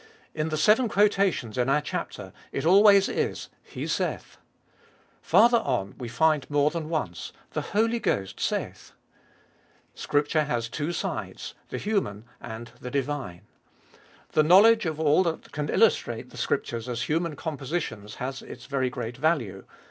[0.33, 4.39] In the seven quotations in our chapter it always is," He saith."
[5.21, 8.93] Farther on we find more than once," The Holy Ghost saith."
[9.93, 13.41] Scripture has two sides, the human and the divine.
[14.31, 18.65] The knowledge of all that can illustrate the Scrip tures as human compositions has its
[18.65, 19.65] very great value.